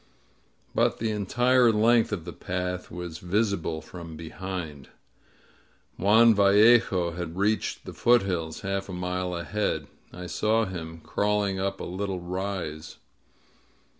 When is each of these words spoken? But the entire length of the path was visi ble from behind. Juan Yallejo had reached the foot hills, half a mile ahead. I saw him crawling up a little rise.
But 0.73 0.97
the 0.97 1.11
entire 1.11 1.71
length 1.71 2.11
of 2.11 2.25
the 2.25 2.33
path 2.33 2.89
was 2.89 3.19
visi 3.19 3.55
ble 3.57 3.81
from 3.81 4.17
behind. 4.17 4.89
Juan 5.95 6.33
Yallejo 6.33 7.15
had 7.15 7.37
reached 7.37 7.85
the 7.85 7.93
foot 7.93 8.23
hills, 8.23 8.61
half 8.61 8.89
a 8.89 8.93
mile 8.93 9.35
ahead. 9.35 9.85
I 10.11 10.25
saw 10.25 10.65
him 10.65 11.01
crawling 11.01 11.59
up 11.59 11.79
a 11.79 11.83
little 11.83 12.19
rise. 12.19 12.95